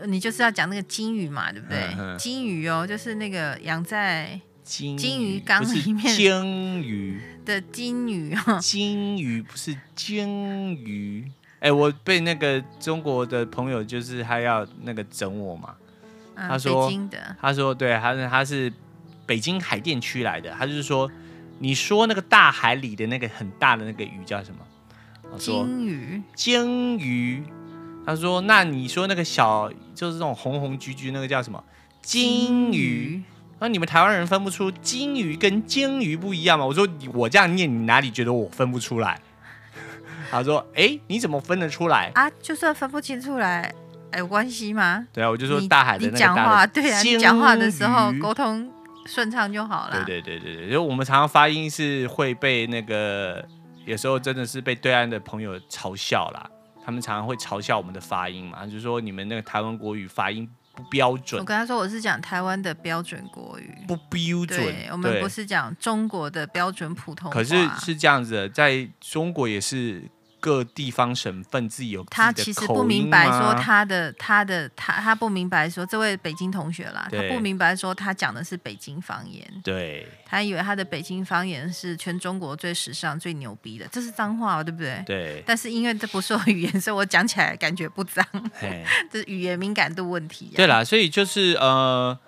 [0.06, 2.16] 你就是要讲那个金鱼嘛，对不对？
[2.18, 11.30] 金鱼哦，就是那个养在金金鱼缸里面，金鱼的金鱼，金鱼不是金鱼。
[11.60, 15.74] 哎，我被那个中国的朋友就是他要那个整我嘛，
[16.36, 16.90] 嗯、他说，
[17.38, 18.72] 他说对，他是他是
[19.26, 21.10] 北京海淀区来的，他就是说。
[21.62, 25.38] 你说那个大海里的那个很大的那个鱼叫什么？
[25.38, 26.22] 鲸鱼。
[26.34, 27.44] 鲸鱼。
[28.04, 31.62] 他说：“那你说那个小，就是这种红红橘橘那个叫什么？
[32.02, 33.22] 鲸鱼。
[33.60, 39.20] 那你们台湾人分不出鲸鱼跟鲸鱼不一样吗？”我说：“我这样念，你哪里觉得我分不出来？”
[40.32, 43.72] 他说：“哎，你怎么分得出来？”啊，就算分不清出来，
[44.18, 45.06] 有关系吗？
[45.12, 48.68] 对啊，我就说大海的那个大的你讲话，对啊，你讲话的时候沟通
[49.06, 50.04] 顺畅就好了。
[50.04, 53.46] 对对对对对，因为我们常常发音是会被那个，
[53.84, 56.50] 有时候真的是被对岸的朋友嘲笑啦。
[56.84, 61.40] 他们常常会嘲笑我们的发音嘛，就是说你们那个台湾国语发音不标准。
[61.40, 64.74] 我跟他说我是讲台湾的标准国语，不标准。
[64.90, 67.34] 我们不是讲中国的标准普通话。
[67.34, 70.02] 可是是这样子的，在中国也是。
[70.42, 72.04] 各地方省份自己有？
[72.10, 79.46] 他其实不明白说他的他的他他不明白说这位北京同学啦，他不明白说他讲的是北京方言。
[79.62, 85.00] 对，他以为他的北京方言是全中国最时尚最牛逼的，这是脏话，对不对？
[85.06, 85.44] 对。
[85.46, 88.26] 但是因为这不是我语言，所以我讲起来感觉不脏。
[89.12, 90.56] 这是语言敏感度问题啊。
[90.56, 92.18] 对啦，所以就是呃，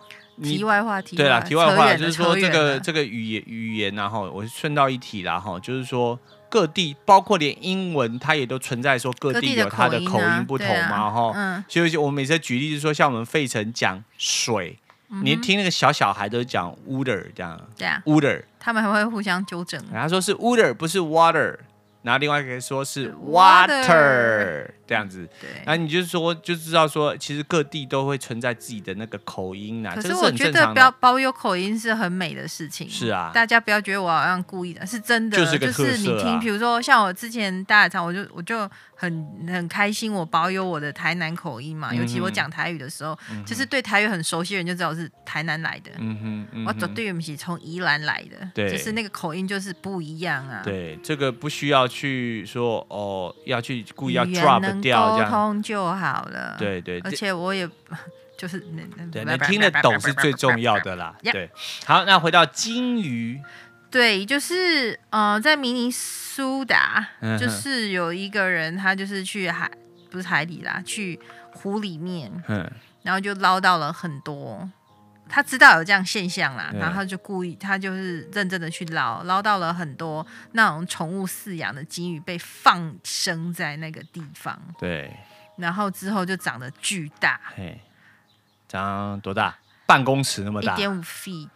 [0.40, 6.16] 题外话，题，对啦，题外话就是说这个这个语言语言然后我顺道一提然后就是说。
[6.54, 11.32] 各地包括连英文，它也都存在说各地有它的口音不同嘛，哈、啊。
[11.34, 11.64] 嗯。
[11.68, 17.60] 所以我们每次举例就是说，像我们费城讲水，嗯、你听那个小小孩都讲 water 这样。
[17.76, 18.00] 对啊。
[18.06, 18.40] water。
[18.60, 19.82] 他们还会互相纠正。
[19.92, 21.56] 他说是 water 不是 water，
[22.04, 24.68] 然后另外一个说是 water。
[24.86, 29.94] 这样子，对，然后你就是说，就知道说，其实各地都会存在自己的那个口音呐。
[29.94, 32.86] 可是我觉得不要包有口音是很美的事情。
[32.86, 35.38] 是啊，大家不要觉得我好像故意的，是真的。
[35.38, 41.94] 就是你听，比如说像我之前大家唱，我就我就很很开心，我保有我的台南口音嘛。
[41.94, 45.90] 尤其我讲台语的时候，嗯，就是对台语很熟悉的人就知道我是台南来的。
[45.98, 48.48] 嗯哼，嗯哼，我绝对不是从宜兰来的。
[48.54, 50.62] 对，就是那个口音就是不一样啊。
[50.64, 54.62] 对，这个不需要去说哦，要去故意要 drop。
[54.64, 56.56] 沟通就好了。
[56.58, 57.68] 对对，而且我也
[58.36, 61.14] 就是能对能听得懂是最重要的啦。
[61.22, 61.48] 对，
[61.84, 63.40] 好，那回到金鱼，
[63.94, 67.06] 对，就是呃，在明尼苏达，
[67.38, 69.70] 就是有一个人，他就是去海，
[70.10, 71.20] 不是海里啦，去
[71.52, 72.68] 湖里面，嗯，
[73.04, 74.68] 然后就捞到了很多。
[75.28, 84.60] 他知道有这样现象啦，然后他就故意，他就是认真的去捞，捞到了很多那种宠物饲养的金鱼被放生在那个地方。
[84.76, 85.16] 对，
[85.56, 87.80] 然后之后就长得巨大，嘿，
[88.66, 89.56] 长多大？
[89.86, 91.48] 半公尺那么大，一点五 feet，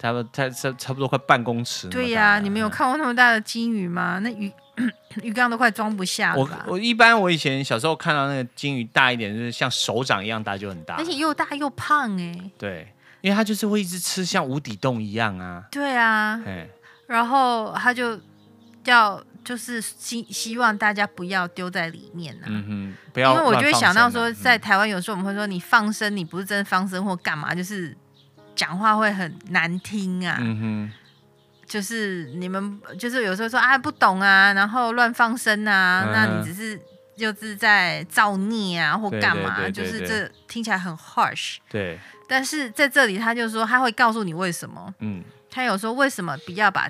[0.00, 1.88] 差不多，差差差不多快半公尺。
[1.88, 4.18] 对呀、啊，你们有看过那么大的金鱼吗？
[4.20, 4.50] 那鱼
[5.22, 6.40] 鱼缸都快装不下了。
[6.40, 12.50] 我我一般我以前小时候看到那个金鱼大一点，就是像手掌一样大，就很大，而且又大又胖哎、欸。
[12.56, 12.94] 对。
[13.22, 15.62] 因为它就是会一直吃，像无底洞一样啊。
[15.70, 16.40] 对啊，
[17.06, 18.18] 然后它就
[18.84, 22.46] 要就是希希望大家不要丢在里面啊。
[22.46, 23.34] 嗯哼，不要。
[23.34, 27.94] 因为我就会想到说，在台湾有时候我们会说，你放生，你不是真的放生或干嘛，就是
[28.60, 30.36] 讲话会很难听啊。
[30.38, 30.92] 嗯哼，
[31.66, 36.78] 就是你们就是有时候说啊不懂啊，然后乱放生啊，嗯、那你只是
[37.16, 41.56] 就是在造孽啊或干嘛，对对对对对，就是这听起来很 harsh。
[41.70, 41.98] 对。
[42.28, 44.94] 但是在这里，他就说他会告诉你为什么。
[44.98, 46.86] 嗯，他有说为什么不要把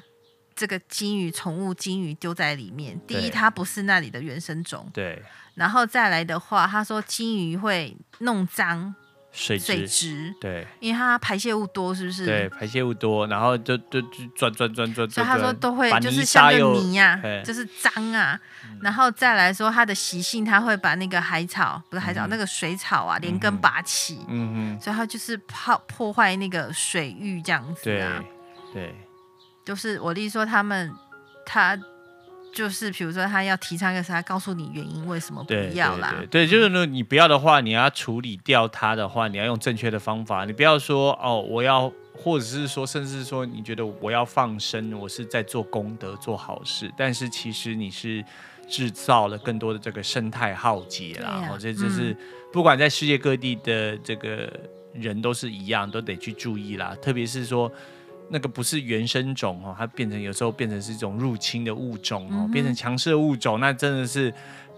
[0.56, 3.00] 这个金鱼、宠物金鱼丢在里面？
[3.06, 4.90] 第一，它不是那里的原生种。
[4.92, 5.22] 对。
[5.54, 8.94] 然后再来的话，他说金鱼会弄脏
[9.32, 10.34] 水水质。
[10.40, 10.66] 对。
[10.80, 12.26] 因为它排泄物多，是不是？
[12.26, 15.08] 对，排泄物多，然后就就就转转转转。
[15.08, 18.38] 所以他说都会就是像个泥呀、啊，就是脏啊。
[18.80, 24.20] 然后再来说它的习性，它会把那个海草，不是海草，嗯、那个水草啊，连根拔起。
[24.28, 24.80] 嗯嗯。
[24.80, 28.22] 所以它就是破破坏那个水域这样子啊。
[28.72, 28.86] 对。
[28.86, 28.94] 对。
[29.64, 30.90] 就是我弟说，他们
[31.44, 31.78] 他
[32.52, 36.14] 就是比如说他要提倡一个啥，他告诉你原因为什么不要啦。
[36.18, 40.44] 对，对，就是说你不要的话，你要处理掉它的话，你要用正确的方法。
[40.44, 48.24] 你不要说哦，我要，或者是说，甚至说你觉得我要放生，我是在做功德、做好事，但是其实你是。
[48.68, 52.16] 制造了更多的这个生态浩劫啦，或者就是
[52.52, 54.48] 不管在世界各地的这个
[54.92, 56.96] 人都是一样，都得去注意啦。
[57.02, 57.68] 特别是说
[58.30, 64.32] 那个不是原生种哦，它变成有时候变成是一种入侵的物种哦，变成强势的物种，那真的是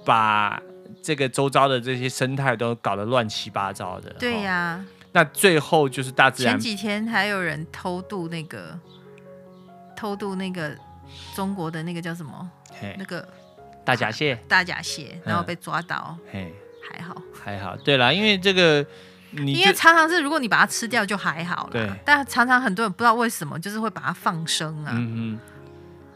[0.04, 0.60] 把
[1.02, 4.10] 这个周遭的这些生态都搞得乱七八糟的。
[4.18, 6.54] 对呀，那最后就是大自然。
[6.54, 8.78] 前几天还有人偷渡那个
[9.96, 10.76] 偷渡那个
[11.34, 12.50] 中国的那个叫什么？
[12.98, 13.26] 那个。
[13.84, 16.52] 大闸蟹，大闸蟹，然后被抓到，嘿、嗯，
[16.88, 17.76] 还好，还好。
[17.78, 18.86] 对啦，因为这个，
[19.32, 21.90] 你因为常常是如果你把它吃掉就还好了，对。
[22.04, 24.92] 但常常很多人不知道为什么，就是会把它放生啊。
[24.94, 25.40] 嗯嗯。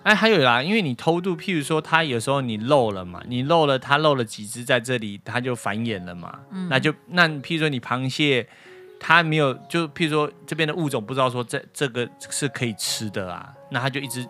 [0.02, 6.38] 哎，还有啦，因为你偷渡，譬如说，它有时候你漏了嘛，你漏了，它漏了几只在这里，它就繁衍了嘛。
[6.50, 6.68] 嗯。
[6.68, 8.46] 那就那譬如说你螃蟹，
[9.00, 14.26] 它没有，就譬如说这边的物种不知道说这这个是可以吃的啊，那它就一直。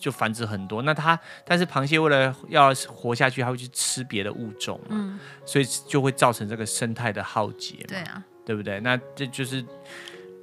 [0.00, 0.82] 就繁殖很多。
[0.82, 8.80] 那它但是螃蟹为了要活下去，它会去吃别的物种嘛，嗯，所以就会造成这个生态的浩劫嘛，对啊，对不对？
[8.80, 9.64] 那这就是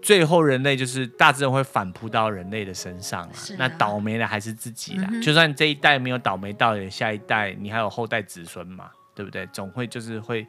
[0.01, 3.31] 最后人类就是大自然会反扑到人类的身上啊。
[3.33, 5.09] 啊那倒霉的还是自己啦。
[5.11, 9.45] 嗯、就算这一代没有倒霉到，下一代你还有后代子孙嘛，对不对？
[9.47, 10.45] 总会就是会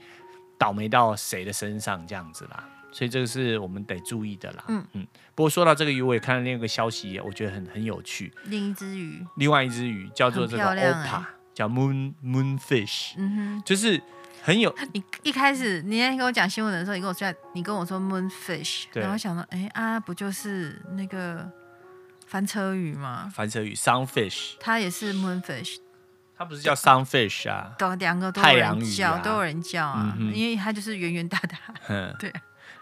[0.59, 2.65] 倒霉到谁的身上这样子啦。
[2.91, 4.65] 所以这个是我们得注意的啦。
[4.69, 5.07] 嗯嗯。
[5.35, 8.33] 不过说到这个鱼，我也看到另一个消息，我觉得很很有趣。
[8.45, 13.15] 另一只鱼，另外一只鱼叫做这个欸、叫 Moon Moonfish。
[13.17, 14.03] 嗯哼，就是
[14.43, 14.75] 很有。
[14.93, 21.49] 你一开始你在跟我讲新闻的时候，你跟我说你跟我说 Moonfish，然后想到哎啊，不就是那个
[22.27, 23.31] 翻车鱼吗？
[23.33, 25.77] 翻车鱼 Sunfish，它也是 Moonfish。
[26.37, 27.75] 它不是叫 Sunfish 啊？
[27.77, 31.59] 对，两个都有人叫，啊、都有人叫啊，嗯、因为它就是圆圆大大。
[31.89, 32.33] 嗯，对。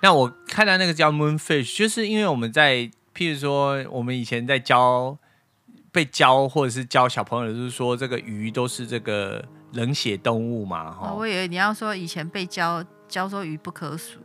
[0.07, 5.19] 那我看到那个叫 moonfish，就是因为我们在，譬如说，我们以前在教
[5.91, 11.17] 被教或者是教小朋友，就是说这个鱼都是这个冷血动物嘛，哈、哦。
[11.19, 14.21] 我以为你要说以前被教教说鱼不可数，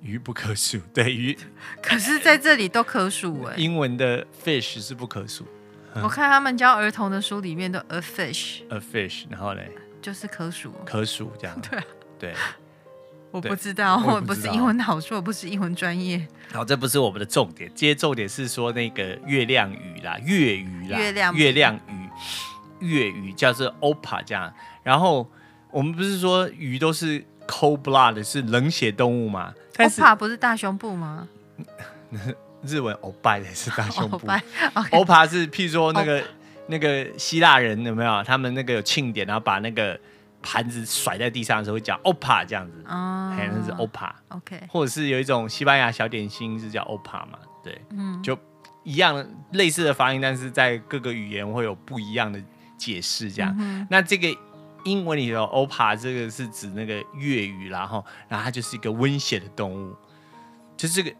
[0.00, 1.36] 鱼不可数，对鱼。
[1.82, 3.56] 可是在这里都可数哎。
[3.58, 5.44] 英文的 fish 是不可数。
[6.04, 11.60] 我看他们教儿童的书里面都 a fish，a fish，然后嘞，就是可数，可数这样。
[11.68, 11.82] 对
[12.16, 12.34] 对。
[13.30, 16.26] 我不知道，我 不是英文好说，我不是英文专业。
[16.52, 21.78] 好，这不是我们的重点，今天重点是说那个月亮鱼啦，月鱼啦，月亮月亮
[22.80, 24.50] 鱼，月鱼叫做 Opah 这样。
[24.82, 25.28] 然后
[25.70, 31.28] 我们不是说鱼都是 cold blood 是冷血动物吗？Opah 不是大胸部吗？
[32.62, 34.18] 日文 Opah 也是大胸部。
[34.26, 34.40] Opah
[35.26, 36.22] Okay 是譬如说那个
[36.68, 38.22] 那个希腊人有没有？
[38.22, 39.98] 他们那个有庆典，然后把那个。
[40.48, 48.38] 盘子甩在地上的时候会叫 Opah 这样子，哦，那是 Opah，OK，或者是有一种西班牙小点心是叫 Opah 嘛，对，嗯，就
[48.84, 52.40] 一样类似的发音，但是在各个语言会有不一样的
[52.78, 53.52] 解释，这样。
[53.58, 54.28] 嗯、那这个
[54.84, 59.96] 英文里头 Opah 这个是指那个粤语，然后，然后它就是一个温血的动物，
[60.76, 61.12] 就这个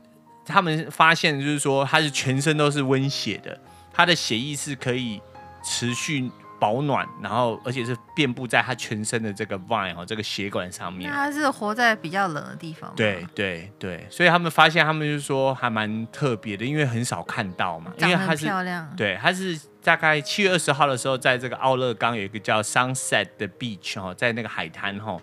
[0.44, 3.60] 他们发现就是说它是全身都是温血的，
[3.92, 5.20] 它的血液是可以
[5.64, 6.30] 持续。
[6.58, 11.10] 保暖，然后而且是遍布在它全身的这个 vine 哦，这个血管上面。
[11.10, 12.92] 它是活在比较冷的地方。
[12.96, 17.92] 对对对，所以他们发现，他们就说还蛮特别的，因为很少看到嘛。
[17.98, 18.90] 因为它是漂亮。
[18.96, 25.16] 对，它是大概七月二十号的时候，在这个奥勒冈有一个叫 Sunset 的 beach 哦，在那个海滩哈，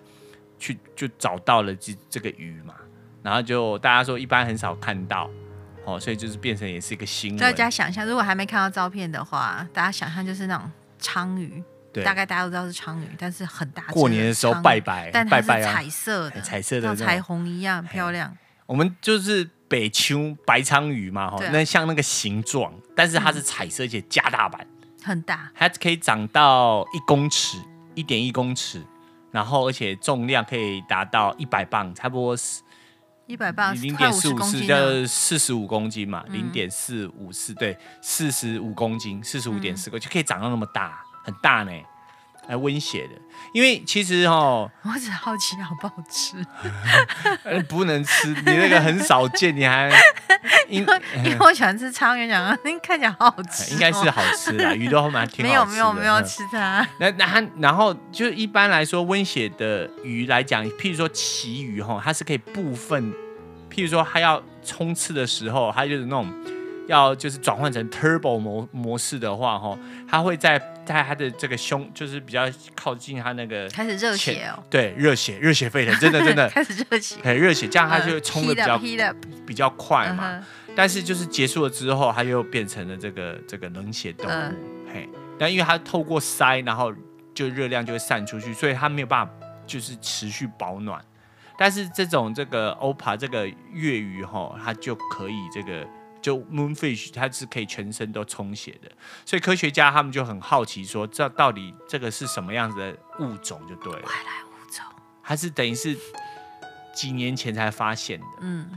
[0.59, 2.73] 去就找到了这这个鱼嘛，
[3.21, 5.29] 然后就大家说一般很少看到
[5.85, 7.39] 哦，所以就是变成也是一个新闻。
[7.39, 10.71] 大家想象，如果还没看到照片的话，大家想象就是那种。
[11.03, 13.83] 鯧鱼，对，大概大家都知道是鲳鱼，但是很大。
[13.91, 18.35] 过年的时候拜拜，但它是彩色的，彩色的，像彩虹一样漂亮。
[18.65, 24.65] 我们就是北秋白鲳鱼嘛，哈，那像那个形状，但是它是彩色，而且加大版，
[25.03, 27.59] 很大，它可以长到一公尺，
[27.93, 28.81] 一点一公尺，
[29.31, 32.62] 然后而且重量可以达到一百磅，差不多是。
[33.33, 41.71] 一百八，零点四五四，叫四十五公斤嘛，零点四五四，对，四十五公斤，四十五点四个就可以长到那么大，很大呢，
[42.47, 43.13] 还温血的。
[43.51, 46.37] 因为其实哦， 我只好奇好不好吃，
[47.67, 49.89] 不能吃，你那个很少见，你还
[50.69, 55.71] 因为因为我喜欢吃苍鱼，讲啊，看起来好好吃，应该是好吃的，鱼都蛮挺好吃的。
[55.71, 56.87] 没有没有没有吃它。
[56.99, 63.11] 那那然后就一般来说温血的鱼来讲，譬如说旗鱼哈，它是可以部分。
[63.73, 66.31] 譬如说，它要冲刺的时候，它就是那种
[66.87, 76.47] 要就是转换成 turbo 模模式的话，哈，它会在在它的这个胸，就是比较靠近它那个开始热血哦，对，热血热血沸腾，真的真的。
[76.53, 79.15] 开始热血，很热血，这样它就会冲的比较
[79.47, 80.39] 比较快嘛。
[80.75, 84.53] 但是就是结束了之后，它又变成了这个这个冷血动物，
[84.93, 85.07] 嘿，
[85.39, 86.93] 但因为它透过鳃，然后
[87.33, 89.33] 就热量就会散出去，所以它没有办法
[89.65, 90.99] 就是持续保暖。
[91.63, 95.87] 但是这种这个 Opah 这个粤鱼哈，它就可以这个
[96.21, 98.91] 就 Moonfish，它是可以全身都充血的，
[99.25, 104.01] 所以科学家他们就很好奇说，这到底这个是什么样子的物种就对了。
[104.01, 104.83] 外来物种，
[105.21, 105.97] 还是等于是
[106.93, 108.25] 几年前才发现的。
[108.41, 108.69] 嗯，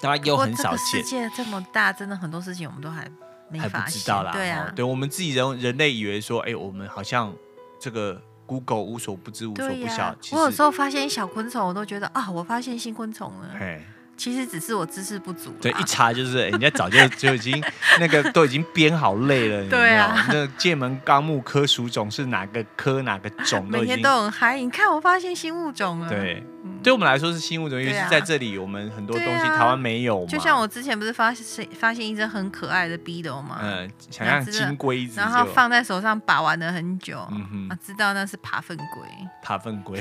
[0.00, 1.00] 当然又很少见。
[1.00, 3.08] 世界这么大，真的很多事情我们都还
[3.50, 3.70] 没发现。
[3.70, 4.32] 还不知道啦。
[4.32, 7.32] 对啊，对我们自己人人类以为说，哎，我们好像
[7.78, 8.20] 这个。
[8.52, 10.04] Google 无所不知，无所不晓。
[10.04, 13.48] 啊、我有时候发现小昆虫，我都觉得啊，我发现新昆虫了。
[13.58, 13.82] 嘿，
[14.22, 15.50] 其实只是我知识不足。
[15.60, 17.60] 对，一查就是人家早就 就已经
[17.98, 19.68] 那个都已经编好类了。
[19.68, 23.66] 对啊，那界门纲目科属种是哪个科哪个种？
[23.68, 24.60] 每天都很嗨。
[24.60, 26.08] 你看，我发现新物种了。
[26.08, 26.40] 对，
[26.84, 30.28] 对我们来说是新物种，因为是在这里，我们很多东西台湾没有嘛。
[30.28, 33.58] 就像我之前不是发现发现一只很可爱的 beetle 吗？
[33.60, 39.02] 嗯，想像金龟子，然后放在手上把玩了很久，嗯哼，知道那是爬粪龟。
[39.42, 40.00] 爬粪龟。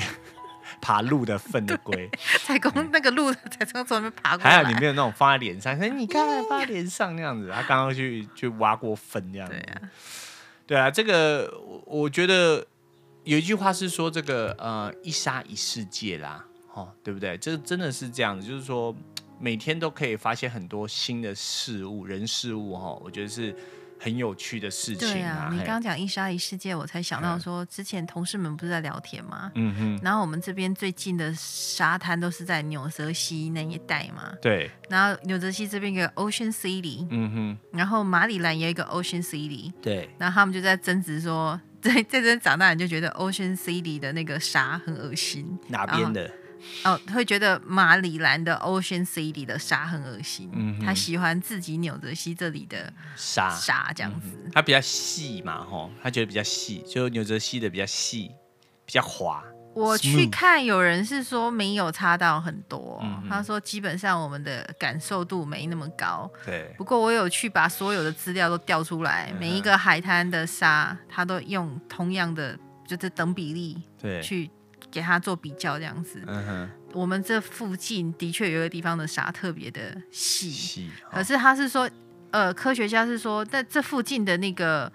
[0.81, 2.09] 爬鹿的粪的龟，
[2.43, 4.49] 才从那个鹿才从从那边爬过来。
[4.49, 9.53] 还好你没有那种放在脸上，可 是你看放在脸上那样子，他刚刚去去挖过粪这样子。
[9.53, 9.81] 对啊，
[10.67, 12.65] 对啊，这个我我觉得
[13.23, 17.37] 有一句话是说这个呃一沙一世界啦，哦对不对？
[17.37, 18.95] 这真的是这样子，就是说
[19.39, 23.55] 每天都可以发现很多新的事物、人事物哈，我觉得是。
[24.03, 25.11] 很有趣的事情啊！
[25.13, 29.51] 对啊，你刚刚讲一沙一世界，我才想到说，之前同事们不是在聊天吗？
[29.53, 29.99] 嗯哼。
[30.03, 34.33] 然后我们这边最近的沙滩都是在纽泽西那一带嘛。
[34.41, 34.71] 对。
[34.89, 37.57] 然后纽泽西这边有 Ocean City，嗯哼。
[37.77, 40.09] 然后马里兰也有一个 Ocean City，对。
[40.17, 45.59] 然后他们就在争执说， 在在这边长大人就觉得 Ocean City 的那个沙很恶心。
[45.67, 46.31] 哪边的？
[46.83, 50.49] 哦，会觉得马里兰的 Ocean City 的沙很恶心。
[50.53, 54.37] 嗯，他喜欢自己纽泽西这里的沙沙这样子。
[54.53, 58.31] 他比较细嘛，吼，他觉得比较细，就纽泽西的比较细，
[58.85, 59.43] 比较滑。
[59.73, 66.29] 我去看，有人是说没有差到很多，嗯、他说基本上我们的感受度没那么高。
[66.45, 66.73] 对。
[66.77, 74.51] 不过我有去把所有的资料都调出来，嗯、每一个海滩的沙，他都用同样的就是等比例对去。
[74.91, 81.89] 给他做比较这样子，嗯哼，我们这附近的确有一个地方的沙特别的细，细哦、可是他是说，
[82.31, 84.91] 呃，科学家是说，在这附近的那个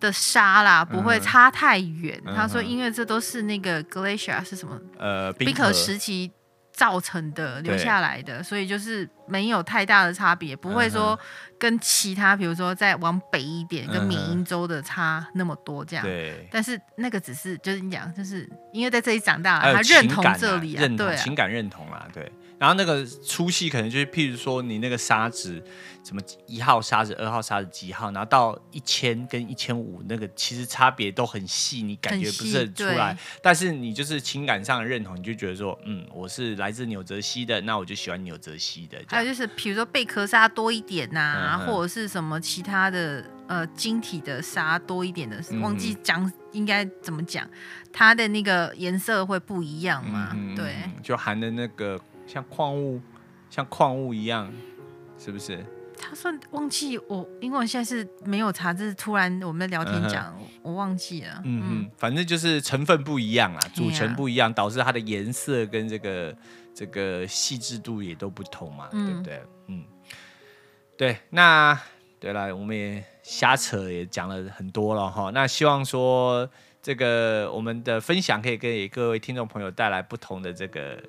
[0.00, 2.20] 的沙啦，不会差太远。
[2.24, 4.80] 嗯、他说，因为这都是那个 glacier 是什么？
[4.98, 6.32] 呃，冰河时期。
[6.76, 11.18] 造成的留下来的，所以就是没有太大的差别，不会说
[11.58, 16.04] 跟其他，比如说再往北一点，跟缅因州的差那么多这样。
[16.04, 16.46] 对。
[16.52, 22.30] 但是那个只是就是你讲，就是因为在这里长大，他认同这里啊，对啊，情感认同啊，对。
[22.58, 25.62] 然后那个粗细可能就是，譬如说你那个沙子，
[26.02, 33.14] 什么一号沙子、二号沙子几号，然后到一千跟一千五，那个其实差别都很细，你感觉不是很出来。
[33.42, 38.96] 但是你就是情感上的认同，你就觉得说，嗯，我是来自纽泽西的，那我就喜欢纽泽西的。
[39.08, 47.46] 还有就是，比如说贝壳沙多一点呐、啊，嗯、或者是什么其他的呃晶体的沙多一点的，忘记讲应该怎么讲，
[47.92, 50.30] 它的那个颜色会不一样嘛？
[50.34, 52.00] 嗯、对，就含的那个。
[52.26, 53.00] 像矿物，
[53.48, 54.52] 像矿物一样，
[55.18, 55.64] 是不是？
[55.98, 61.40] 他算忘记我，因为我现在是没有查，这是突然我们的聊天讲，嗯、我忘记了。
[61.42, 66.36] 嗯嗯，反正就是成分不一样啊，组成不一样，导致它的颜色跟这个
[66.74, 69.42] 这个细致度也都不同嘛，嗯、对不对？
[69.68, 69.84] 嗯，
[70.98, 71.16] 对。
[71.30, 71.80] 那
[72.20, 75.30] 对了，我们也瞎扯也讲了很多了哈。
[75.32, 76.46] 那希望说
[76.82, 81.02] 这个我们的分享可以给各位听众朋友带来不同的这个。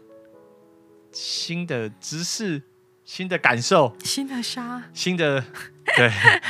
[1.20, 2.62] 新的知识，
[3.04, 5.44] 新的感受，新的沙，新的
[5.98, 6.08] 对，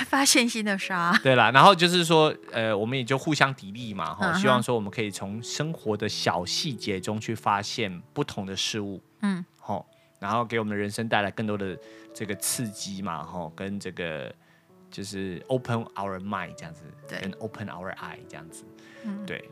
[0.07, 1.49] 发现新的沙，对啦。
[1.51, 4.41] 然后就是说，呃，我们也就互相砥砺嘛，哈、uh，huh.
[4.41, 9.87] 希望说我们可以从生活的小细节中去发现不同的事物，嗯，好，
[10.19, 11.77] 然后给我们的人生带来更多的
[12.13, 14.33] 这个刺激嘛，哈，跟这个
[14.91, 18.65] 就是 open our mind 这样子，对，跟 open our eye 这样子，
[19.05, 19.49] 嗯，对。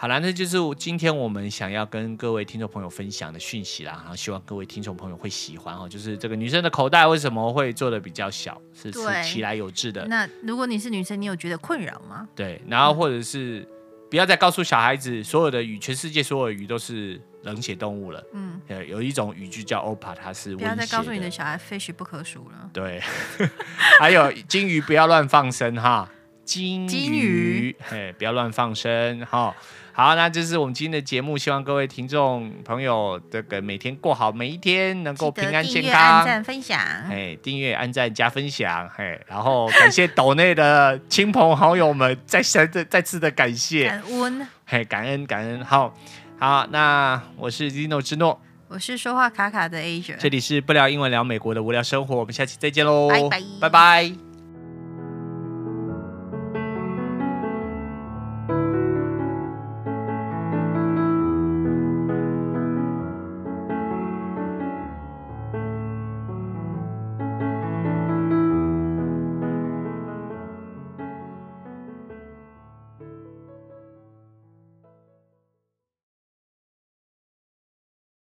[0.00, 3.94] 好了，那就是今天我们想要跟各位听众朋友分享的讯息啦。
[4.00, 5.88] 然后希望各位听众朋友会喜欢哦。
[5.88, 8.62] 就是这个女生的口袋为什么会做的比较小？
[8.72, 10.06] 是是其来有致的。
[10.06, 12.28] 那如果你是女生，你有觉得困扰吗？
[12.36, 13.66] 对，然后或者是
[14.08, 18.24] 不要再告诉小孩子，所有的鱼，全世界所有的鱼都是冷血动物了。
[18.32, 22.70] 嗯，有一种鱼就叫 OPA，它是不要再告诉你的小孩 fish 不可数了。
[22.72, 23.02] 对，
[23.98, 26.08] 还有金鱼不要乱放生哈，
[26.48, 29.54] 金鱼，嘿，不要乱放生哈。
[29.92, 35.82] 好，那这是我们今天的节目，希望各位听众朋友这个每天过好每一天，能够平安健康。
[35.82, 36.78] 订阅、按赞、分享。
[37.10, 38.88] 哎，订阅、按赞、加分享。
[38.96, 43.88] 嘿，然后感谢岛内的亲朋好友们，再三的再次的感谢。
[43.88, 44.48] 感恩。
[44.64, 45.62] 嘿，感恩感恩。
[45.62, 45.92] 好，
[46.38, 54.27] 好，那我是 Zino 之诺，我是说话卡卡的 Asia，这里是不聊英文聊美国的无聊生活，我们下期再见喽，拜拜，拜拜。